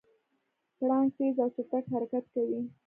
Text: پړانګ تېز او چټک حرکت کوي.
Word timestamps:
پړانګ 0.77 1.09
تېز 1.15 1.35
او 1.43 1.49
چټک 1.55 1.85
حرکت 1.93 2.25
کوي. 2.33 2.61